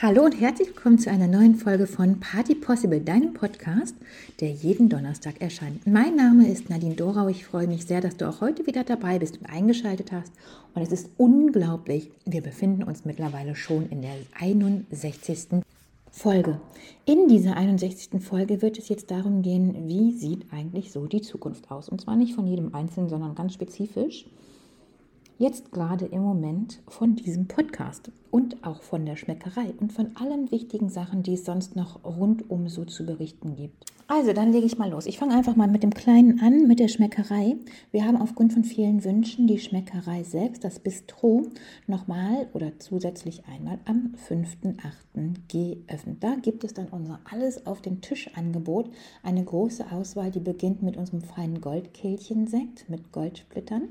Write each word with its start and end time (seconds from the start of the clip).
Hallo 0.00 0.24
und 0.24 0.40
herzlich 0.40 0.68
willkommen 0.68 1.00
zu 1.00 1.10
einer 1.10 1.26
neuen 1.26 1.56
Folge 1.56 1.88
von 1.88 2.20
Party 2.20 2.54
Possible, 2.54 3.00
deinem 3.00 3.34
Podcast, 3.34 3.96
der 4.40 4.48
jeden 4.48 4.88
Donnerstag 4.88 5.40
erscheint. 5.40 5.84
Mein 5.88 6.14
Name 6.14 6.48
ist 6.48 6.70
Nadine 6.70 6.94
Dorau. 6.94 7.26
Ich 7.26 7.44
freue 7.44 7.66
mich 7.66 7.84
sehr, 7.84 8.00
dass 8.00 8.16
du 8.16 8.28
auch 8.28 8.40
heute 8.40 8.64
wieder 8.68 8.84
dabei 8.84 9.18
bist 9.18 9.38
und 9.38 9.46
eingeschaltet 9.46 10.12
hast. 10.12 10.32
Und 10.72 10.82
es 10.82 10.92
ist 10.92 11.10
unglaublich. 11.16 12.12
Wir 12.24 12.42
befinden 12.42 12.84
uns 12.84 13.04
mittlerweile 13.04 13.56
schon 13.56 13.88
in 13.90 14.02
der 14.02 14.14
61. 14.38 15.64
Folge. 16.12 16.60
In 17.04 17.26
dieser 17.26 17.56
61. 17.56 18.22
Folge 18.22 18.62
wird 18.62 18.78
es 18.78 18.88
jetzt 18.88 19.10
darum 19.10 19.42
gehen, 19.42 19.88
wie 19.88 20.12
sieht 20.12 20.46
eigentlich 20.52 20.92
so 20.92 21.06
die 21.08 21.22
Zukunft 21.22 21.72
aus. 21.72 21.88
Und 21.88 22.00
zwar 22.00 22.14
nicht 22.14 22.36
von 22.36 22.46
jedem 22.46 22.72
Einzelnen, 22.72 23.08
sondern 23.08 23.34
ganz 23.34 23.54
spezifisch 23.54 24.26
jetzt 25.38 25.70
gerade 25.72 26.06
im 26.06 26.22
Moment 26.22 26.80
von 26.88 27.14
diesem 27.14 27.46
Podcast 27.46 28.10
und 28.30 28.64
auch 28.64 28.82
von 28.82 29.06
der 29.06 29.16
Schmeckerei 29.16 29.72
und 29.80 29.92
von 29.92 30.16
allen 30.16 30.50
wichtigen 30.50 30.90
Sachen, 30.90 31.22
die 31.22 31.34
es 31.34 31.44
sonst 31.44 31.76
noch 31.76 32.04
rundum 32.04 32.68
so 32.68 32.84
zu 32.84 33.06
berichten 33.06 33.54
gibt. 33.54 33.86
Also, 34.10 34.32
dann 34.32 34.52
lege 34.52 34.64
ich 34.64 34.78
mal 34.78 34.88
los. 34.88 35.04
Ich 35.04 35.18
fange 35.18 35.34
einfach 35.34 35.54
mal 35.54 35.68
mit 35.68 35.82
dem 35.82 35.92
Kleinen 35.92 36.40
an, 36.40 36.66
mit 36.66 36.80
der 36.80 36.88
Schmeckerei. 36.88 37.56
Wir 37.92 38.06
haben 38.06 38.16
aufgrund 38.16 38.54
von 38.54 38.64
vielen 38.64 39.04
Wünschen 39.04 39.46
die 39.46 39.58
Schmeckerei 39.58 40.22
selbst, 40.22 40.64
das 40.64 40.78
Bistro, 40.78 41.42
nochmal 41.86 42.48
oder 42.54 42.78
zusätzlich 42.78 43.42
einmal 43.44 43.78
am 43.84 44.14
5.8. 44.26 45.34
geöffnet. 45.48 46.16
Da 46.24 46.36
gibt 46.36 46.64
es 46.64 46.72
dann 46.72 46.88
unser 46.88 47.20
Alles 47.30 47.66
auf 47.66 47.82
den 47.82 48.00
Tisch 48.00 48.30
Angebot. 48.34 48.90
Eine 49.22 49.44
große 49.44 49.92
Auswahl, 49.92 50.30
die 50.30 50.40
beginnt 50.40 50.82
mit 50.82 50.96
unserem 50.96 51.20
feinen 51.20 51.60
Goldkehlchensekt 51.60 52.88
mit 52.88 53.12
Goldsplittern. 53.12 53.90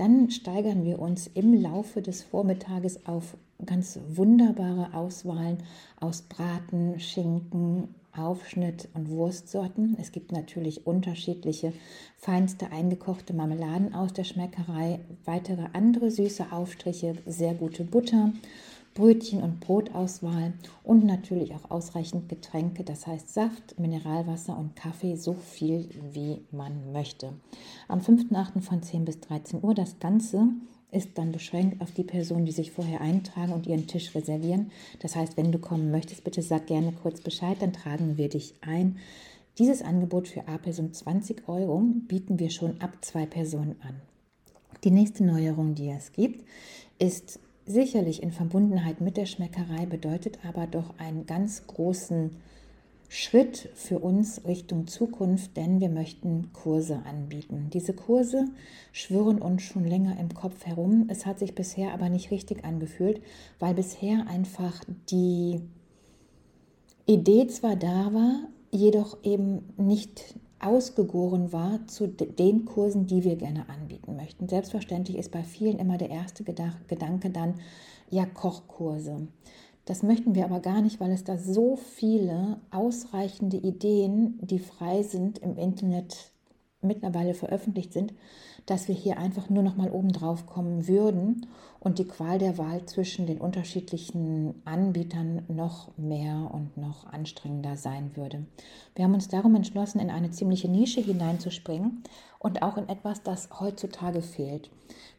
Dann 0.00 0.30
steigern 0.30 0.82
wir 0.86 0.98
uns 0.98 1.26
im 1.26 1.52
Laufe 1.52 2.00
des 2.00 2.22
Vormittages 2.22 3.04
auf 3.04 3.36
ganz 3.66 4.00
wunderbare 4.08 4.94
Auswahlen 4.94 5.58
aus 6.00 6.22
Braten, 6.22 6.98
Schinken, 6.98 7.94
Aufschnitt 8.16 8.88
und 8.94 9.10
Wurstsorten. 9.10 9.98
Es 10.00 10.10
gibt 10.10 10.32
natürlich 10.32 10.86
unterschiedliche 10.86 11.74
feinste 12.16 12.72
eingekochte 12.72 13.34
Marmeladen 13.34 13.94
aus 13.94 14.14
der 14.14 14.24
Schmeckerei, 14.24 15.00
weitere 15.26 15.66
andere 15.74 16.10
süße 16.10 16.50
Aufstriche, 16.50 17.16
sehr 17.26 17.52
gute 17.52 17.84
Butter, 17.84 18.32
Brötchen 18.94 19.42
und 19.42 19.60
Brotauswahl 19.60 20.52
und 20.82 21.04
natürlich 21.04 21.54
auch 21.54 21.70
ausreichend 21.70 22.28
Getränke, 22.28 22.82
das 22.82 23.06
heißt 23.06 23.32
Saft, 23.32 23.78
Mineralwasser 23.78 24.58
und 24.58 24.74
Kaffee, 24.74 25.14
so 25.16 25.34
viel 25.34 25.88
wie 26.12 26.42
man 26.50 26.92
möchte. 26.92 27.32
Am 27.86 28.00
5.8. 28.00 28.60
von 28.60 28.82
10 28.82 29.04
bis 29.04 29.20
13 29.20 29.62
Uhr 29.62 29.74
das 29.74 30.00
Ganze 30.00 30.48
ist 30.90 31.16
dann 31.16 31.30
beschränkt 31.30 31.80
auf 31.80 31.92
die 31.92 32.02
Personen, 32.02 32.46
die 32.46 32.52
sich 32.52 32.72
vorher 32.72 33.00
eintragen 33.00 33.52
und 33.52 33.66
ihren 33.66 33.86
Tisch 33.86 34.14
reservieren. 34.14 34.72
Das 34.98 35.14
heißt, 35.14 35.36
wenn 35.36 35.52
du 35.52 35.58
kommen 35.60 35.92
möchtest, 35.92 36.24
bitte 36.24 36.42
sag 36.42 36.66
gerne 36.66 36.92
kurz 36.92 37.20
Bescheid, 37.20 37.58
dann 37.60 37.72
tragen 37.72 38.16
wir 38.16 38.28
dich 38.28 38.54
ein. 38.60 38.96
Dieses 39.58 39.82
Angebot 39.82 40.26
für 40.26 40.48
A-Person 40.48 40.92
20 40.92 41.48
Euro 41.48 41.80
bieten 42.08 42.38
wir 42.38 42.50
schon 42.50 42.80
ab 42.80 42.96
zwei 43.02 43.26
Personen 43.26 43.76
an. 43.82 44.00
Die 44.84 44.90
nächste 44.90 45.24
Neuerung, 45.24 45.74
die 45.74 45.90
es 45.90 46.12
gibt, 46.12 46.44
ist 46.98 47.38
sicherlich 47.70 48.22
in 48.22 48.32
Verbundenheit 48.32 49.00
mit 49.00 49.16
der 49.16 49.26
Schmeckerei, 49.26 49.86
bedeutet 49.86 50.38
aber 50.44 50.66
doch 50.66 50.98
einen 50.98 51.26
ganz 51.26 51.66
großen 51.66 52.36
Schritt 53.08 53.68
für 53.74 53.98
uns 53.98 54.44
Richtung 54.46 54.86
Zukunft, 54.86 55.56
denn 55.56 55.80
wir 55.80 55.88
möchten 55.88 56.52
Kurse 56.52 57.02
anbieten. 57.04 57.68
Diese 57.72 57.92
Kurse 57.92 58.44
schwirren 58.92 59.42
uns 59.42 59.62
schon 59.62 59.84
länger 59.84 60.16
im 60.20 60.32
Kopf 60.32 60.64
herum. 60.64 61.06
Es 61.08 61.26
hat 61.26 61.40
sich 61.40 61.56
bisher 61.56 61.92
aber 61.92 62.08
nicht 62.08 62.30
richtig 62.30 62.64
angefühlt, 62.64 63.20
weil 63.58 63.74
bisher 63.74 64.28
einfach 64.28 64.84
die 65.10 65.60
Idee 67.06 67.48
zwar 67.48 67.74
da 67.74 68.14
war, 68.14 68.48
jedoch 68.70 69.18
eben 69.24 69.72
nicht 69.76 70.36
ausgegoren 70.60 71.52
war 71.52 71.86
zu 71.86 72.06
den 72.06 72.64
Kursen, 72.64 73.06
die 73.06 73.24
wir 73.24 73.36
gerne 73.36 73.68
anbieten 73.68 74.16
möchten. 74.16 74.48
Selbstverständlich 74.48 75.16
ist 75.16 75.32
bei 75.32 75.42
vielen 75.42 75.78
immer 75.78 75.98
der 75.98 76.10
erste 76.10 76.44
Gedanke 76.44 77.30
dann, 77.30 77.54
ja, 78.10 78.26
Kochkurse. 78.26 79.28
Das 79.86 80.02
möchten 80.02 80.34
wir 80.34 80.44
aber 80.44 80.60
gar 80.60 80.82
nicht, 80.82 81.00
weil 81.00 81.10
es 81.10 81.24
da 81.24 81.38
so 81.38 81.76
viele 81.76 82.60
ausreichende 82.70 83.56
Ideen, 83.56 84.38
die 84.42 84.58
frei 84.58 85.02
sind, 85.02 85.38
im 85.38 85.56
Internet 85.56 86.32
mittlerweile 86.82 87.34
veröffentlicht 87.34 87.92
sind, 87.92 88.14
dass 88.66 88.88
wir 88.88 88.94
hier 88.94 89.18
einfach 89.18 89.48
nur 89.50 89.62
noch 89.62 89.76
mal 89.76 89.90
oben 89.90 90.12
drauf 90.12 90.46
kommen 90.46 90.86
würden 90.88 91.46
und 91.80 91.98
die 91.98 92.06
Qual 92.06 92.38
der 92.38 92.58
Wahl 92.58 92.84
zwischen 92.84 93.26
den 93.26 93.38
unterschiedlichen 93.38 94.54
Anbietern 94.64 95.42
noch 95.48 95.96
mehr 95.96 96.50
und 96.52 96.76
noch 96.76 97.06
anstrengender 97.10 97.76
sein 97.76 98.16
würde. 98.16 98.44
Wir 98.94 99.04
haben 99.04 99.14
uns 99.14 99.28
darum 99.28 99.54
entschlossen, 99.54 99.98
in 99.98 100.10
eine 100.10 100.30
ziemliche 100.30 100.68
Nische 100.68 101.00
hineinzuspringen 101.00 102.02
und 102.38 102.62
auch 102.62 102.76
in 102.76 102.88
etwas, 102.88 103.22
das 103.22 103.48
heutzutage 103.60 104.22
fehlt. 104.22 104.70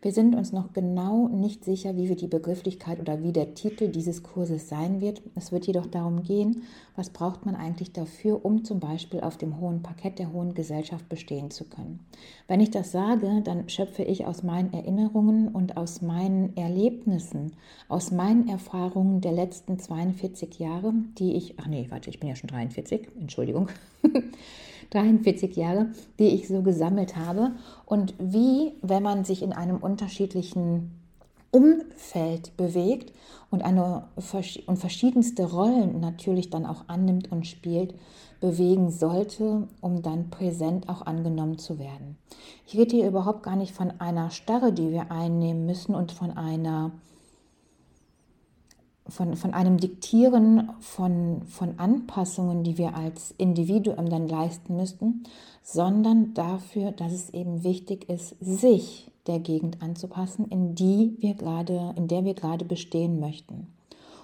Wir 0.01 0.11
sind 0.11 0.35
uns 0.35 0.51
noch 0.51 0.73
genau 0.73 1.27
nicht 1.27 1.63
sicher, 1.63 1.95
wie 1.95 2.09
wir 2.09 2.15
die 2.15 2.27
Begrifflichkeit 2.27 2.99
oder 2.99 3.21
wie 3.21 3.31
der 3.31 3.53
Titel 3.53 3.89
dieses 3.89 4.23
Kurses 4.23 4.67
sein 4.67 5.01
wird. 5.01 5.21
Es 5.35 5.51
wird 5.51 5.67
jedoch 5.67 5.85
darum 5.85 6.23
gehen, 6.23 6.63
was 6.95 7.11
braucht 7.11 7.45
man 7.45 7.55
eigentlich 7.55 7.93
dafür, 7.93 8.43
um 8.43 8.63
zum 8.63 8.79
Beispiel 8.79 9.21
auf 9.21 9.37
dem 9.37 9.59
hohen 9.59 9.83
Parkett 9.83 10.19
der 10.19 10.33
hohen 10.33 10.55
Gesellschaft 10.55 11.07
bestehen 11.09 11.51
zu 11.51 11.65
können. 11.65 11.99
Wenn 12.47 12.59
ich 12.59 12.71
das 12.71 12.91
sage, 12.91 13.30
dann 13.39 13.69
schöpfe 13.69 14.03
ich 14.03 14.25
aus 14.25 14.43
meinen 14.43 14.73
Erinnerungen 14.73 15.47
und 15.47 15.77
aus 15.77 16.01
meinen 16.01 16.57
Erlebnissen, 16.57 17.53
aus 17.87 18.11
meinen 18.11 18.49
Erfahrungen 18.49 19.21
der 19.21 19.31
letzten 19.31 19.79
42 19.79 20.59
Jahre, 20.59 20.93
die 21.17 21.35
ich, 21.35 21.57
ach 21.57 21.67
nee, 21.67 21.87
warte, 21.89 22.09
ich 22.09 22.19
bin 22.19 22.27
ja 22.27 22.35
schon 22.35 22.49
43, 22.49 23.07
Entschuldigung. 23.19 23.69
43 24.91 25.55
Jahre, 25.55 25.87
die 26.19 26.27
ich 26.27 26.49
so 26.49 26.61
gesammelt 26.63 27.15
habe 27.15 27.53
und 27.85 28.13
wie, 28.19 28.73
wenn 28.81 29.01
man 29.01 29.23
sich 29.23 29.41
in 29.41 29.53
einem 29.53 29.77
unterschiedlichen 29.77 31.00
Umfeld 31.51 32.55
bewegt 32.55 33.13
und, 33.49 33.61
eine, 33.61 34.07
und 34.65 34.77
verschiedenste 34.77 35.51
Rollen 35.51 35.99
natürlich 35.99 36.49
dann 36.49 36.65
auch 36.65 36.87
annimmt 36.87 37.31
und 37.31 37.45
spielt, 37.45 37.93
bewegen 38.39 38.89
sollte, 38.89 39.67
um 39.81 40.01
dann 40.01 40.29
präsent 40.29 40.89
auch 40.89 41.05
angenommen 41.05 41.59
zu 41.59 41.77
werden. 41.77 42.17
Ich 42.65 42.77
rede 42.77 42.95
hier 42.95 43.07
überhaupt 43.07 43.43
gar 43.43 43.55
nicht 43.55 43.73
von 43.73 43.91
einer 43.99 44.31
Starre, 44.31 44.73
die 44.73 44.91
wir 44.91 45.11
einnehmen 45.11 45.65
müssen 45.65 45.93
und 45.93 46.11
von 46.11 46.31
einer 46.31 46.91
von, 49.07 49.35
von 49.35 49.53
einem 49.53 49.77
Diktieren 49.77 50.71
von, 50.79 51.43
von 51.45 51.77
Anpassungen, 51.79 52.63
die 52.63 52.77
wir 52.77 52.95
als 52.95 53.33
Individuum 53.37 54.09
dann 54.09 54.27
leisten 54.27 54.77
müssten, 54.77 55.23
sondern 55.63 56.33
dafür, 56.33 56.91
dass 56.91 57.11
es 57.11 57.29
eben 57.31 57.63
wichtig 57.63 58.09
ist, 58.09 58.35
sich 58.39 59.10
der 59.27 59.39
Gegend 59.39 59.81
anzupassen, 59.81 60.47
in 60.47 60.75
die 60.75 61.15
wir 61.19 61.35
gerade, 61.35 61.93
in 61.95 62.07
der 62.07 62.25
wir 62.25 62.33
gerade 62.33 62.65
bestehen 62.65 63.19
möchten. 63.19 63.67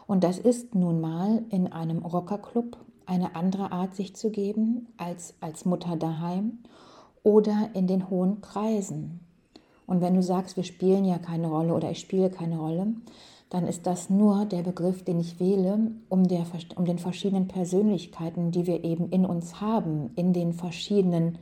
Und 0.07 0.23
das 0.23 0.39
ist 0.39 0.73
nun 0.73 1.01
mal 1.01 1.43
in 1.49 1.67
einem 1.67 1.99
Rockerclub 1.99 2.77
eine 3.05 3.35
andere 3.35 3.71
Art, 3.71 3.95
sich 3.95 4.15
zu 4.15 4.31
geben 4.31 4.87
als 4.97 5.35
als 5.39 5.65
Mutter 5.65 5.95
daheim 5.95 6.59
oder 7.23 7.69
in 7.73 7.87
den 7.87 8.09
hohen 8.09 8.41
Kreisen. 8.41 9.19
Und 9.85 10.01
wenn 10.01 10.15
du 10.15 10.21
sagst, 10.21 10.57
wir 10.57 10.63
spielen 10.63 11.05
ja 11.05 11.17
keine 11.17 11.47
Rolle 11.47 11.73
oder 11.73 11.91
ich 11.91 11.99
spiele 11.99 12.29
keine 12.29 12.57
Rolle, 12.57 12.93
dann 13.49 13.65
ist 13.65 13.87
das 13.87 14.09
nur 14.09 14.45
der 14.45 14.63
Begriff, 14.63 15.03
den 15.03 15.19
ich 15.19 15.39
wähle, 15.39 15.91
um, 16.09 16.27
der, 16.27 16.45
um 16.75 16.85
den 16.85 16.99
verschiedenen 16.99 17.47
Persönlichkeiten, 17.47 18.51
die 18.51 18.67
wir 18.67 18.83
eben 18.83 19.09
in 19.09 19.25
uns 19.25 19.61
haben, 19.61 20.11
in 20.15 20.33
den 20.33 20.51
verschiedenen 20.51 21.37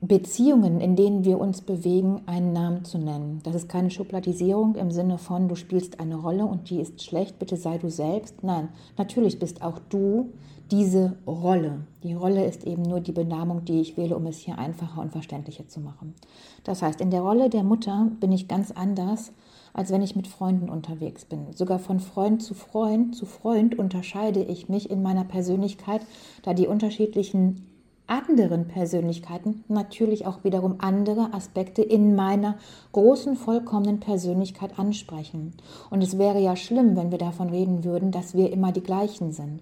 Beziehungen, 0.00 0.80
in 0.80 0.94
denen 0.94 1.24
wir 1.24 1.40
uns 1.40 1.62
bewegen, 1.62 2.20
einen 2.26 2.52
Namen 2.52 2.84
zu 2.84 2.98
nennen. 2.98 3.40
Das 3.42 3.56
ist 3.56 3.68
keine 3.68 3.90
Schubladisierung 3.90 4.76
im 4.76 4.92
Sinne 4.92 5.18
von, 5.18 5.48
du 5.48 5.56
spielst 5.56 5.98
eine 5.98 6.16
Rolle 6.16 6.46
und 6.46 6.70
die 6.70 6.80
ist 6.80 7.02
schlecht, 7.02 7.38
bitte 7.38 7.56
sei 7.56 7.78
du 7.78 7.90
selbst. 7.90 8.42
Nein, 8.42 8.68
natürlich 8.96 9.38
bist 9.38 9.62
auch 9.62 9.80
du 9.88 10.32
diese 10.70 11.16
Rolle. 11.26 11.80
Die 12.04 12.14
Rolle 12.14 12.44
ist 12.44 12.64
eben 12.64 12.82
nur 12.82 13.00
die 13.00 13.10
Benamung, 13.10 13.64
die 13.64 13.80
ich 13.80 13.96
wähle, 13.96 14.16
um 14.16 14.26
es 14.26 14.38
hier 14.38 14.58
einfacher 14.58 15.00
und 15.00 15.10
verständlicher 15.10 15.66
zu 15.66 15.80
machen. 15.80 16.14
Das 16.62 16.80
heißt, 16.80 17.00
in 17.00 17.10
der 17.10 17.22
Rolle 17.22 17.50
der 17.50 17.64
Mutter 17.64 18.12
bin 18.20 18.30
ich 18.30 18.46
ganz 18.46 18.70
anders 18.70 19.32
als 19.72 19.90
wenn 19.90 20.02
ich 20.02 20.16
mit 20.16 20.26
Freunden 20.26 20.68
unterwegs 20.68 21.24
bin. 21.24 21.52
Sogar 21.54 21.78
von 21.78 22.00
Freund 22.00 22.42
zu 22.42 22.54
Freund 22.54 23.14
zu 23.14 23.26
Freund 23.26 23.78
unterscheide 23.78 24.42
ich 24.42 24.68
mich 24.68 24.90
in 24.90 25.02
meiner 25.02 25.24
Persönlichkeit, 25.24 26.02
da 26.42 26.54
die 26.54 26.66
unterschiedlichen 26.66 27.69
anderen 28.10 28.66
Persönlichkeiten 28.66 29.64
natürlich 29.68 30.26
auch 30.26 30.44
wiederum 30.44 30.76
andere 30.78 31.32
Aspekte 31.32 31.82
in 31.82 32.14
meiner 32.16 32.56
großen, 32.92 33.36
vollkommenen 33.36 34.00
Persönlichkeit 34.00 34.78
ansprechen. 34.78 35.54
Und 35.90 36.02
es 36.02 36.18
wäre 36.18 36.40
ja 36.40 36.56
schlimm, 36.56 36.96
wenn 36.96 37.10
wir 37.10 37.18
davon 37.18 37.50
reden 37.50 37.84
würden, 37.84 38.10
dass 38.10 38.34
wir 38.34 38.52
immer 38.52 38.72
die 38.72 38.82
gleichen 38.82 39.32
sind. 39.32 39.60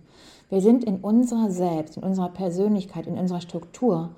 Wir 0.49 0.63
sind 0.63 0.85
in 0.85 0.97
unserer 1.01 1.51
Selbst, 1.51 1.99
in 1.99 2.03
unserer 2.03 2.31
Persönlichkeit, 2.31 3.07
in 3.07 3.19
unserer 3.19 3.43
Struktur 3.43 4.11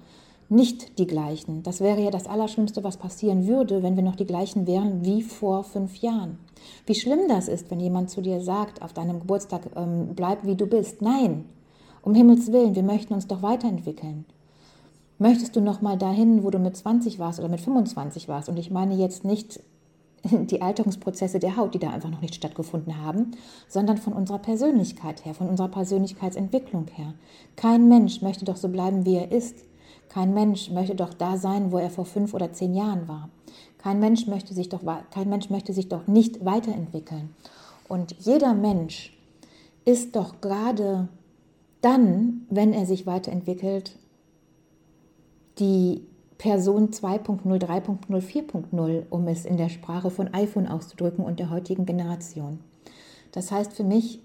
nicht 0.48 0.98
die 0.98 1.06
gleichen. 1.06 1.62
Das 1.62 1.80
wäre 1.80 2.02
ja 2.02 2.10
das 2.10 2.26
Allerschlimmste, 2.26 2.82
was 2.82 2.96
passieren 2.96 3.46
würde, 3.46 3.82
wenn 3.82 3.96
wir 3.96 4.02
noch 4.02 4.16
die 4.16 4.26
gleichen 4.26 4.66
wären 4.66 5.04
wie 5.04 5.22
vor 5.22 5.62
fünf 5.62 5.96
Jahren. 5.98 6.38
Wie 6.86 6.96
schlimm 6.96 7.28
das 7.28 7.48
ist, 7.48 7.70
wenn 7.70 7.80
jemand 7.80 8.10
zu 8.10 8.20
dir 8.20 8.40
sagt 8.40 8.82
auf 8.82 8.92
deinem 8.92 9.20
Geburtstag, 9.20 9.70
ähm, 9.76 10.10
bleib 10.16 10.44
wie 10.44 10.56
du 10.56 10.66
bist. 10.66 11.02
Nein, 11.02 11.44
um 12.02 12.14
Himmels 12.14 12.52
Willen, 12.52 12.74
wir 12.74 12.82
möchten 12.82 13.14
uns 13.14 13.26
doch 13.26 13.42
weiterentwickeln. 13.42 14.24
Möchtest 15.18 15.54
du 15.54 15.60
noch 15.60 15.82
mal 15.82 15.98
dahin, 15.98 16.44
wo 16.44 16.50
du 16.50 16.58
mit 16.58 16.76
20 16.76 17.18
warst 17.18 17.40
oder 17.40 17.48
mit 17.48 17.60
25 17.60 18.28
warst? 18.28 18.48
Und 18.48 18.56
ich 18.56 18.70
meine 18.70 18.94
jetzt 18.94 19.24
nicht 19.24 19.60
die 20.24 20.62
Alterungsprozesse 20.62 21.38
der 21.38 21.56
Haut, 21.56 21.74
die 21.74 21.78
da 21.78 21.90
einfach 21.90 22.10
noch 22.10 22.22
nicht 22.22 22.34
stattgefunden 22.34 23.04
haben, 23.04 23.32
sondern 23.68 23.98
von 23.98 24.12
unserer 24.12 24.38
Persönlichkeit 24.38 25.24
her, 25.24 25.34
von 25.34 25.48
unserer 25.48 25.68
Persönlichkeitsentwicklung 25.68 26.86
her. 26.94 27.14
Kein 27.56 27.88
Mensch 27.88 28.22
möchte 28.22 28.44
doch 28.44 28.56
so 28.56 28.68
bleiben, 28.68 29.04
wie 29.04 29.16
er 29.16 29.30
ist. 29.30 29.56
Kein 30.08 30.34
Mensch 30.34 30.70
möchte 30.70 30.94
doch 30.94 31.14
da 31.14 31.36
sein, 31.36 31.70
wo 31.70 31.78
er 31.78 31.90
vor 31.90 32.04
fünf 32.04 32.34
oder 32.34 32.52
zehn 32.52 32.74
Jahren 32.74 33.06
war. 33.06 33.28
Kein 33.78 34.00
Mensch 34.00 34.26
möchte 34.26 34.54
sich 34.54 34.68
doch, 34.68 34.80
kein 35.10 35.28
Mensch 35.28 35.50
möchte 35.50 35.72
sich 35.72 35.88
doch 35.88 36.06
nicht 36.06 36.44
weiterentwickeln. 36.44 37.34
Und 37.88 38.14
jeder 38.20 38.54
Mensch 38.54 39.16
ist 39.84 40.16
doch 40.16 40.40
gerade 40.40 41.08
dann, 41.80 42.46
wenn 42.50 42.72
er 42.72 42.86
sich 42.86 43.06
weiterentwickelt, 43.06 43.98
die 45.58 46.06
Person 46.38 46.90
2.0, 46.90 47.42
3.0, 47.44 48.08
4.0, 48.08 49.02
um 49.10 49.28
es 49.28 49.44
in 49.44 49.56
der 49.56 49.68
Sprache 49.68 50.10
von 50.10 50.32
iPhone 50.32 50.66
auszudrücken 50.66 51.24
und 51.24 51.38
der 51.38 51.50
heutigen 51.50 51.84
Generation. 51.84 52.60
Das 53.32 53.52
heißt 53.52 53.72
für 53.72 53.84
mich, 53.84 54.20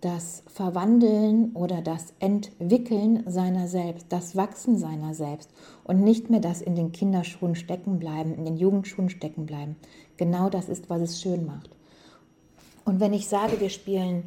das 0.00 0.42
Verwandeln 0.46 1.52
oder 1.52 1.80
das 1.80 2.12
Entwickeln 2.18 3.22
seiner 3.26 3.66
selbst, 3.66 4.06
das 4.10 4.36
Wachsen 4.36 4.78
seiner 4.78 5.14
selbst 5.14 5.50
und 5.84 6.02
nicht 6.02 6.28
mehr 6.28 6.40
das 6.40 6.60
in 6.60 6.74
den 6.74 6.92
Kinderschuhen 6.92 7.54
stecken 7.54 7.98
bleiben, 7.98 8.34
in 8.34 8.44
den 8.44 8.56
Jugendschuhen 8.56 9.08
stecken 9.08 9.46
bleiben. 9.46 9.76
Genau 10.16 10.50
das 10.50 10.68
ist, 10.68 10.90
was 10.90 11.00
es 11.00 11.20
schön 11.20 11.46
macht. 11.46 11.70
Und 12.84 13.00
wenn 13.00 13.12
ich 13.12 13.26
sage, 13.26 13.58
wir 13.58 13.70
spielen 13.70 14.24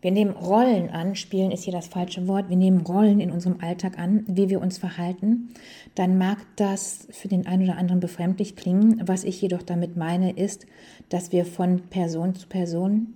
wir 0.00 0.12
nehmen 0.12 0.30
Rollen 0.30 0.90
an, 0.90 1.16
spielen 1.16 1.50
ist 1.50 1.64
hier 1.64 1.72
das 1.72 1.88
falsche 1.88 2.28
Wort, 2.28 2.48
wir 2.48 2.56
nehmen 2.56 2.82
Rollen 2.82 3.18
in 3.18 3.32
unserem 3.32 3.60
Alltag 3.60 3.98
an, 3.98 4.24
wie 4.28 4.48
wir 4.48 4.60
uns 4.60 4.78
verhalten, 4.78 5.50
dann 5.96 6.18
mag 6.18 6.38
das 6.56 7.08
für 7.10 7.26
den 7.26 7.46
einen 7.46 7.64
oder 7.64 7.76
anderen 7.76 8.00
befremdlich 8.00 8.54
klingen. 8.54 9.02
Was 9.04 9.24
ich 9.24 9.42
jedoch 9.42 9.62
damit 9.62 9.96
meine, 9.96 10.32
ist, 10.32 10.66
dass 11.08 11.32
wir 11.32 11.44
von 11.44 11.80
Person 11.90 12.36
zu 12.36 12.46
Person 12.46 13.14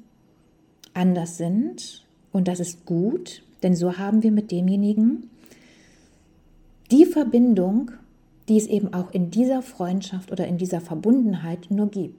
anders 0.92 1.36
sind. 1.36 2.04
Und 2.32 2.48
das 2.48 2.58
ist 2.58 2.84
gut, 2.84 3.44
denn 3.62 3.76
so 3.76 3.98
haben 3.98 4.22
wir 4.22 4.32
mit 4.32 4.50
demjenigen 4.50 5.30
die 6.90 7.06
Verbindung, 7.06 7.92
die 8.48 8.58
es 8.58 8.66
eben 8.66 8.92
auch 8.92 9.12
in 9.12 9.30
dieser 9.30 9.62
Freundschaft 9.62 10.32
oder 10.32 10.46
in 10.46 10.58
dieser 10.58 10.80
Verbundenheit 10.80 11.70
nur 11.70 11.88
gibt. 11.90 12.16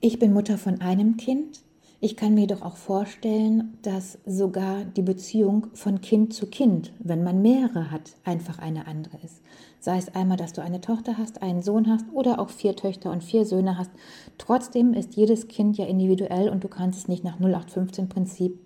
Ich 0.00 0.18
bin 0.18 0.32
Mutter 0.32 0.58
von 0.58 0.80
einem 0.80 1.16
Kind, 1.16 1.60
ich 2.02 2.16
kann 2.16 2.34
mir 2.34 2.46
doch 2.46 2.62
auch 2.62 2.76
vorstellen, 2.76 3.76
dass 3.82 4.18
sogar 4.24 4.84
die 4.84 5.02
Beziehung 5.02 5.66
von 5.74 6.00
Kind 6.00 6.32
zu 6.32 6.46
Kind, 6.46 6.92
wenn 6.98 7.22
man 7.22 7.42
mehrere 7.42 7.90
hat, 7.90 8.16
einfach 8.24 8.58
eine 8.58 8.86
andere 8.86 9.18
ist. 9.22 9.42
Sei 9.80 9.98
es 9.98 10.14
einmal, 10.14 10.38
dass 10.38 10.54
du 10.54 10.62
eine 10.62 10.80
Tochter 10.80 11.18
hast, 11.18 11.42
einen 11.42 11.62
Sohn 11.62 11.88
hast 11.88 12.06
oder 12.12 12.38
auch 12.38 12.48
vier 12.48 12.74
Töchter 12.74 13.10
und 13.10 13.22
vier 13.22 13.44
Söhne 13.44 13.76
hast. 13.76 13.90
Trotzdem 14.38 14.94
ist 14.94 15.14
jedes 15.14 15.48
Kind 15.48 15.76
ja 15.76 15.84
individuell 15.84 16.48
und 16.48 16.64
du 16.64 16.68
kannst 16.68 17.00
es 17.00 17.08
nicht 17.08 17.22
nach 17.22 17.38
0815-Prinzip, 17.38 18.58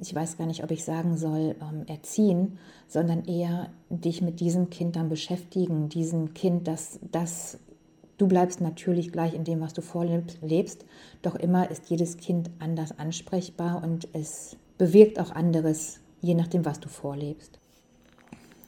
ich 0.00 0.14
weiß 0.14 0.36
gar 0.36 0.46
nicht, 0.46 0.62
ob 0.62 0.70
ich 0.70 0.84
sagen 0.84 1.16
soll, 1.16 1.56
ähm, 1.60 1.84
erziehen, 1.88 2.58
sondern 2.86 3.24
eher 3.24 3.70
dich 3.90 4.22
mit 4.22 4.38
diesem 4.38 4.70
Kind 4.70 4.94
dann 4.94 5.08
beschäftigen, 5.08 5.88
diesem 5.88 6.34
Kind, 6.34 6.68
das 6.68 7.00
das 7.10 7.58
Du 8.18 8.26
bleibst 8.26 8.60
natürlich 8.60 9.12
gleich 9.12 9.32
in 9.32 9.44
dem, 9.44 9.60
was 9.60 9.74
du 9.74 9.80
vorlebst, 9.80 10.84
doch 11.22 11.36
immer 11.36 11.70
ist 11.70 11.88
jedes 11.88 12.16
Kind 12.16 12.50
anders 12.58 12.98
ansprechbar 12.98 13.82
und 13.82 14.08
es 14.12 14.56
bewirkt 14.76 15.20
auch 15.20 15.30
anderes, 15.30 16.00
je 16.20 16.34
nachdem, 16.34 16.64
was 16.64 16.80
du 16.80 16.88
vorlebst. 16.88 17.60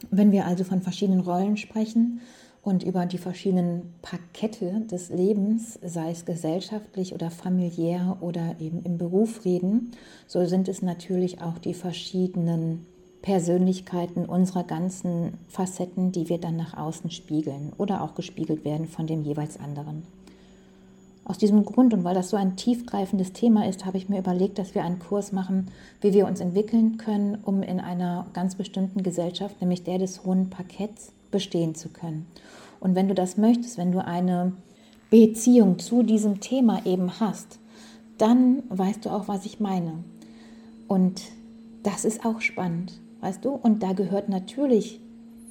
Wenn 0.09 0.31
wir 0.31 0.45
also 0.45 0.63
von 0.63 0.81
verschiedenen 0.81 1.19
Rollen 1.19 1.57
sprechen 1.57 2.21
und 2.63 2.83
über 2.83 3.05
die 3.05 3.17
verschiedenen 3.17 3.93
Pakete 4.01 4.81
des 4.89 5.09
Lebens, 5.09 5.77
sei 5.83 6.11
es 6.11 6.25
gesellschaftlich 6.25 7.13
oder 7.13 7.29
familiär 7.29 8.17
oder 8.21 8.55
eben 8.59 8.81
im 8.83 8.97
Beruf 8.97 9.43
reden, 9.43 9.91
so 10.27 10.45
sind 10.45 10.69
es 10.69 10.81
natürlich 10.81 11.41
auch 11.41 11.57
die 11.57 11.73
verschiedenen 11.73 12.85
Persönlichkeiten 13.21 14.25
unserer 14.25 14.63
ganzen 14.63 15.37
Facetten, 15.47 16.11
die 16.11 16.27
wir 16.29 16.39
dann 16.39 16.57
nach 16.57 16.75
außen 16.75 17.11
spiegeln 17.11 17.71
oder 17.77 18.01
auch 18.01 18.15
gespiegelt 18.15 18.65
werden 18.65 18.87
von 18.87 19.05
dem 19.05 19.23
jeweils 19.23 19.59
anderen. 19.59 20.03
Aus 21.23 21.37
diesem 21.37 21.63
Grund 21.63 21.93
und 21.93 22.03
weil 22.03 22.15
das 22.15 22.31
so 22.31 22.37
ein 22.37 22.55
tiefgreifendes 22.55 23.31
Thema 23.31 23.67
ist, 23.67 23.85
habe 23.85 23.97
ich 23.97 24.09
mir 24.09 24.17
überlegt, 24.17 24.57
dass 24.57 24.73
wir 24.73 24.83
einen 24.83 24.97
Kurs 24.97 25.31
machen, 25.31 25.67
wie 26.01 26.13
wir 26.13 26.25
uns 26.25 26.39
entwickeln 26.39 26.97
können, 26.97 27.37
um 27.43 27.61
in 27.61 27.79
einer 27.79 28.25
ganz 28.33 28.55
bestimmten 28.55 29.03
Gesellschaft, 29.03 29.61
nämlich 29.61 29.83
der 29.83 29.99
des 29.99 30.23
hohen 30.25 30.49
Parketts, 30.49 31.11
bestehen 31.29 31.75
zu 31.75 31.89
können. 31.89 32.25
Und 32.79 32.95
wenn 32.95 33.07
du 33.07 33.13
das 33.13 33.37
möchtest, 33.37 33.77
wenn 33.77 33.91
du 33.91 34.03
eine 34.03 34.51
Beziehung 35.11 35.77
zu 35.77 36.03
diesem 36.03 36.41
Thema 36.41 36.85
eben 36.85 37.19
hast, 37.19 37.59
dann 38.17 38.63
weißt 38.69 39.05
du 39.05 39.11
auch, 39.11 39.27
was 39.27 39.45
ich 39.45 39.59
meine. 39.59 40.03
Und 40.87 41.21
das 41.83 42.03
ist 42.03 42.25
auch 42.25 42.41
spannend 42.41 42.93
weißt 43.21 43.43
du? 43.45 43.51
Und 43.51 43.81
da 43.83 43.93
gehört 43.93 44.29
natürlich, 44.29 44.99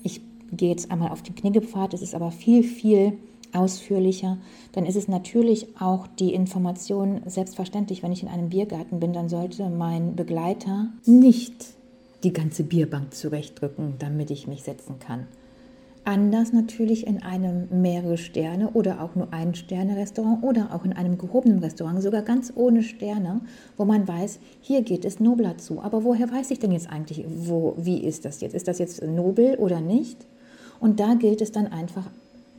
ich 0.03 0.21
gehe 0.53 0.71
jetzt 0.71 0.91
einmal 0.91 1.11
auf 1.11 1.23
den 1.23 1.35
Knigepfad, 1.35 1.95
es 1.95 2.03
ist 2.03 2.15
aber 2.15 2.31
viel, 2.31 2.63
viel 2.63 3.15
ausführlicher, 3.53 4.39
dann 4.73 4.87
ist 4.87 4.97
es 4.97 5.09
natürlich 5.09 5.81
auch 5.81 6.07
die 6.07 6.35
Information 6.35 7.23
selbstverständlich, 7.27 8.03
wenn 8.03 8.13
ich 8.13 8.23
in 8.23 8.29
einem 8.29 8.51
Biergarten 8.51 9.01
bin, 9.01 9.13
dann 9.13 9.29
sollte 9.29 9.69
mein 9.71 10.15
Begleiter 10.15 10.89
nicht 11.05 11.75
die 12.23 12.33
ganze 12.33 12.65
Bierbank 12.65 13.15
zurechtdrücken, 13.15 13.95
damit 13.99 14.31
ich 14.31 14.47
mich 14.47 14.63
setzen 14.63 14.99
kann. 14.99 15.27
Anders 16.05 16.53
natürlich 16.55 17.07
in 17.07 17.23
einem 17.23 17.69
mehrere 17.83 18.17
Sterne 18.17 18.71
oder 18.71 19.03
auch 19.03 19.15
nur 19.15 19.33
ein 19.33 19.55
Sterne 19.55 19.97
Restaurant 19.97 20.43
oder 20.43 20.75
auch 20.75 20.85
in 20.85 20.95
einem 20.95 21.19
gehobenen 21.19 21.59
Restaurant, 21.59 22.03
sogar 22.03 22.23
ganz 22.23 22.53
ohne 22.57 22.83
Sterne, 22.83 23.43
wo 23.77 23.85
man 23.85 24.09
weiß, 24.09 24.39
hier 24.63 24.81
geht 24.81 25.05
es 25.05 25.21
nobler 25.21 25.59
zu. 25.59 25.83
Aber 25.83 26.03
woher 26.03 26.31
weiß 26.31 26.51
ich 26.53 26.59
denn 26.59 26.73
jetzt 26.73 26.91
eigentlich, 26.91 27.27
wo, 27.29 27.75
wie 27.77 28.03
ist 28.03 28.25
das 28.25 28.41
jetzt? 28.41 28.55
Ist 28.55 28.67
das 28.67 28.79
jetzt 28.79 29.03
nobel 29.03 29.57
oder 29.57 29.81
nicht? 29.81 30.27
Und 30.81 31.01
da 31.01 31.15
gilt 31.15 31.43
es 31.43 31.53
dann 31.53 31.67
einfach 31.67 32.07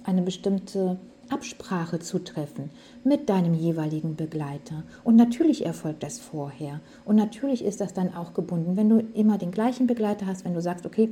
eine 0.04 0.22
bestimmte 0.22 0.98
Absprache 1.32 2.00
zu 2.00 2.20
treffen 2.20 2.70
mit 3.04 3.30
deinem 3.30 3.54
jeweiligen 3.54 4.16
Begleiter. 4.16 4.84
Und 5.04 5.16
natürlich 5.16 5.66
erfolgt 5.66 6.04
das 6.04 6.20
vorher. 6.20 6.82
Und 7.06 7.16
natürlich 7.16 7.64
ist 7.64 7.82
das 7.82 7.94
dann 7.94 8.14
auch 8.14 8.34
gebunden, 8.34 8.76
wenn 8.76 8.90
du 8.90 9.00
immer 9.14 9.38
den 9.38 9.52
gleichen 9.52 9.88
Begleiter 9.88 10.28
hast, 10.28 10.46
wenn 10.46 10.54
du 10.54 10.62
sagst, 10.62 10.86
okay, 10.86 11.10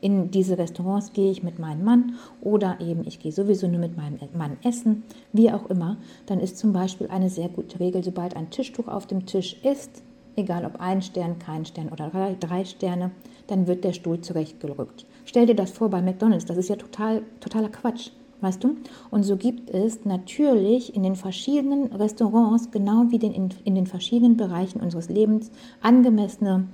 in 0.00 0.30
diese 0.30 0.58
Restaurants 0.58 1.12
gehe 1.12 1.30
ich 1.30 1.42
mit 1.42 1.58
meinem 1.58 1.84
Mann 1.84 2.14
oder 2.40 2.80
eben 2.80 3.06
ich 3.06 3.20
gehe 3.20 3.32
sowieso 3.32 3.68
nur 3.68 3.80
mit 3.80 3.96
meinem 3.96 4.18
Mann 4.36 4.56
essen, 4.62 5.04
wie 5.32 5.50
auch 5.50 5.68
immer, 5.70 5.96
dann 6.26 6.40
ist 6.40 6.58
zum 6.58 6.72
Beispiel 6.72 7.08
eine 7.08 7.30
sehr 7.30 7.48
gute 7.48 7.80
Regel, 7.80 8.02
sobald 8.02 8.36
ein 8.36 8.50
Tischtuch 8.50 8.88
auf 8.88 9.06
dem 9.06 9.26
Tisch 9.26 9.56
ist, 9.62 10.02
egal 10.36 10.64
ob 10.64 10.80
ein 10.80 11.02
Stern, 11.02 11.38
kein 11.38 11.64
Stern 11.64 11.88
oder 11.88 12.10
drei 12.38 12.64
Sterne, 12.64 13.10
dann 13.48 13.66
wird 13.66 13.84
der 13.84 13.92
Stuhl 13.92 14.20
zurechtgerückt. 14.20 15.06
Stell 15.24 15.46
dir 15.46 15.56
das 15.56 15.72
vor 15.72 15.90
bei 15.90 16.00
McDonald's, 16.00 16.46
das 16.46 16.56
ist 16.56 16.68
ja 16.68 16.76
total, 16.76 17.22
totaler 17.40 17.68
Quatsch, 17.68 18.10
weißt 18.40 18.62
du? 18.62 18.76
Und 19.10 19.24
so 19.24 19.36
gibt 19.36 19.70
es 19.70 20.04
natürlich 20.04 20.94
in 20.94 21.02
den 21.02 21.16
verschiedenen 21.16 21.92
Restaurants, 21.92 22.70
genau 22.70 23.06
wie 23.08 23.18
den, 23.18 23.32
in, 23.32 23.48
in 23.64 23.74
den 23.74 23.86
verschiedenen 23.86 24.36
Bereichen 24.36 24.80
unseres 24.80 25.08
Lebens, 25.08 25.50
angemessene 25.80 26.68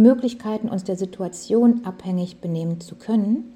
Möglichkeiten, 0.00 0.68
uns 0.68 0.84
der 0.84 0.96
Situation 0.96 1.82
abhängig 1.84 2.40
benehmen 2.40 2.80
zu 2.80 2.94
können. 2.94 3.54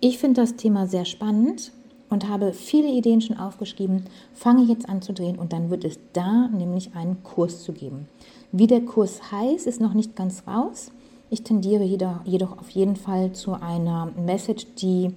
Ich 0.00 0.18
finde 0.18 0.40
das 0.40 0.56
Thema 0.56 0.86
sehr 0.86 1.04
spannend 1.04 1.72
und 2.08 2.28
habe 2.28 2.52
viele 2.52 2.88
Ideen 2.88 3.20
schon 3.20 3.38
aufgeschrieben, 3.38 4.04
fange 4.34 4.64
jetzt 4.64 4.88
an 4.88 5.02
zu 5.02 5.12
drehen 5.12 5.38
und 5.38 5.52
dann 5.52 5.70
wird 5.70 5.84
es 5.84 5.98
da 6.12 6.48
nämlich 6.48 6.94
einen 6.94 7.22
Kurs 7.22 7.62
zu 7.62 7.72
geben. 7.72 8.08
Wie 8.52 8.66
der 8.66 8.80
Kurs 8.80 9.30
heißt, 9.30 9.66
ist 9.66 9.80
noch 9.80 9.94
nicht 9.94 10.16
ganz 10.16 10.42
raus. 10.46 10.90
Ich 11.30 11.44
tendiere 11.44 11.84
jedoch 11.84 12.58
auf 12.58 12.70
jeden 12.70 12.96
Fall 12.96 13.32
zu 13.32 13.52
einer 13.52 14.10
Message, 14.16 14.66
die, 14.78 15.10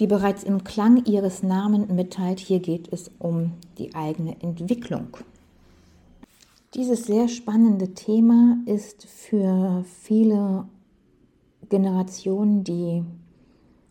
die 0.00 0.08
bereits 0.08 0.42
im 0.42 0.64
Klang 0.64 1.04
ihres 1.04 1.44
Namens 1.44 1.88
mitteilt. 1.88 2.40
Hier 2.40 2.58
geht 2.58 2.92
es 2.92 3.12
um 3.20 3.52
die 3.78 3.94
eigene 3.94 4.34
Entwicklung. 4.42 5.16
Dieses 6.74 7.02
sehr 7.02 7.26
spannende 7.26 7.94
Thema 7.94 8.58
ist 8.64 9.04
für 9.04 9.84
viele 9.84 10.68
Generationen, 11.68 12.62
die 12.62 13.02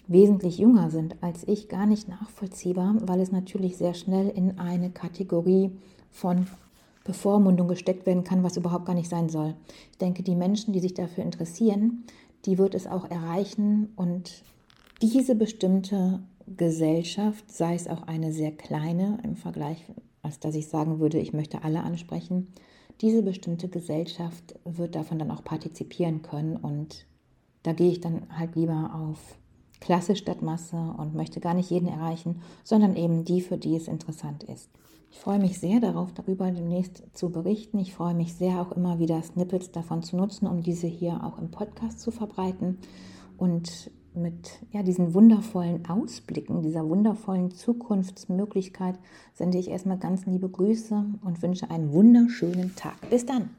wesentlich 0.07 0.59
jünger 0.59 0.89
sind 0.89 1.21
als 1.21 1.45
ich, 1.45 1.67
gar 1.67 1.86
nicht 1.86 2.07
nachvollziehbar, 2.07 2.95
weil 3.01 3.19
es 3.19 3.33
natürlich 3.33 3.75
sehr 3.75 3.93
schnell 3.93 4.29
in 4.29 4.59
eine 4.59 4.91
Kategorie 4.91 5.71
von 6.09 6.48
Bevormundung 7.03 7.67
gesteckt 7.67 8.05
werden 8.05 8.24
kann, 8.24 8.43
was 8.43 8.55
überhaupt 8.55 8.86
gar 8.86 8.95
nicht 8.95 9.09
sein 9.09 9.27
soll. 9.27 9.55
Ich 9.91 9.98
denke, 9.98 10.24
die 10.24 10.36
Menschen, 10.36 10.71
die 10.71 10.79
sich 10.79 10.93
dafür 10.93 11.25
interessieren, 11.25 12.05
die 12.45 12.57
wird 12.57 12.75
es 12.75 12.88
auch 12.88 13.12
erreichen 13.12 13.89
und 13.98 14.41
diese 15.01 15.36
bestimmte 15.36 16.21
Gesellschaft, 16.55 17.51
sei 17.51 17.75
es 17.75 17.89
auch 17.89 18.03
eine 18.03 18.31
sehr 18.31 18.53
kleine 18.53 19.17
im 19.24 19.36
Vergleich, 19.36 19.83
als 20.21 20.39
dass 20.39 20.55
ich 20.55 20.67
sagen 20.67 20.99
würde, 20.99 21.19
ich 21.19 21.33
möchte 21.33 21.63
alle 21.63 21.83
ansprechen, 21.83 22.47
diese 23.01 23.23
bestimmte 23.23 23.69
Gesellschaft 23.69 24.55
wird 24.65 24.95
davon 24.95 25.19
dann 25.19 25.31
auch 25.31 25.43
partizipieren 25.43 26.21
können 26.21 26.57
und 26.57 27.05
da 27.63 27.73
gehe 27.73 27.91
ich 27.91 28.01
dann 28.01 28.27
halt 28.38 28.55
lieber 28.55 28.91
auf 28.93 29.38
Klasse 29.79 30.15
statt 30.15 30.41
Masse 30.41 30.93
und 30.97 31.15
möchte 31.15 31.39
gar 31.39 31.53
nicht 31.53 31.69
jeden 31.69 31.88
erreichen, 31.88 32.41
sondern 32.63 32.95
eben 32.95 33.23
die, 33.23 33.41
für 33.41 33.57
die 33.57 33.75
es 33.75 33.88
interessant 33.88 34.43
ist. 34.43 34.69
Ich 35.11 35.19
freue 35.19 35.39
mich 35.39 35.59
sehr 35.59 35.79
darauf, 35.79 36.13
darüber 36.13 36.51
demnächst 36.51 37.03
zu 37.13 37.31
berichten. 37.31 37.79
Ich 37.79 37.93
freue 37.93 38.13
mich 38.13 38.35
sehr 38.35 38.61
auch 38.61 38.71
immer 38.71 38.99
wieder 38.99 39.21
Snippets 39.23 39.71
davon 39.71 40.03
zu 40.03 40.15
nutzen, 40.17 40.47
um 40.47 40.61
diese 40.61 40.88
hier 40.88 41.23
auch 41.23 41.39
im 41.39 41.49
Podcast 41.49 41.99
zu 41.99 42.11
verbreiten 42.11 42.77
und 43.38 43.89
mit 44.16 44.60
ja, 44.72 44.84
diesen 44.84 45.13
wundervollen 45.13 45.88
Ausblicken, 45.88 46.62
dieser 46.62 46.88
wundervollen 46.88 47.51
Zukunftsmöglichkeit 47.51 49.00
sende 49.34 49.58
ich 49.58 49.70
erstmal 49.70 49.98
ganz 49.98 50.25
liebe 50.25 50.50
Grüße 50.50 51.06
und 51.24 51.42
wünsche 51.42 51.70
einen 51.70 51.92
wunderschönen 51.92 52.75
Tag. 52.75 52.96
Bis 53.10 53.25
dann! 53.25 53.50